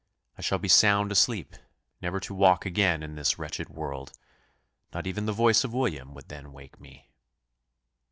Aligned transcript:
I 0.35 0.41
shall 0.41 0.57
be 0.57 0.67
sound 0.67 1.11
asleep, 1.11 1.55
never 2.01 2.19
to 2.21 2.33
wake 2.33 2.65
again 2.65 3.03
in 3.03 3.13
this 3.13 3.37
wretched 3.37 3.69
world 3.69 4.13
not 4.95 5.05
even 5.05 5.27
the 5.27 5.31
voice 5.31 5.63
of 5.63 5.73
William 5.73 6.15
would 6.15 6.27
then 6.27 6.45
awake 6.47 6.79
me." 6.79 7.11